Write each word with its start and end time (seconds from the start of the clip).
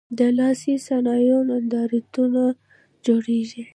د 0.17 0.19
لاسي 0.37 0.73
صنایعو 0.87 1.39
نندارتونونه 1.49 2.43
جوړیږي؟ 3.05 3.63